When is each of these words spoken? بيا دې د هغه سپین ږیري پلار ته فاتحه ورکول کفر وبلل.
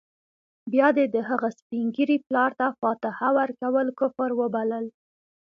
بيا 0.71 0.87
دې 0.97 1.05
د 1.15 1.17
هغه 1.29 1.49
سپین 1.59 1.85
ږیري 1.95 2.17
پلار 2.27 2.51
ته 2.59 2.67
فاتحه 2.79 3.29
ورکول 3.37 3.87
کفر 3.99 4.29
وبلل. 4.39 4.85